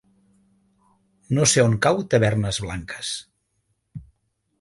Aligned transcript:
No 1.37 1.45
sé 1.51 1.65
on 1.65 1.75
cau 1.87 2.01
Tavernes 2.13 2.59
Blanques. 2.65 3.11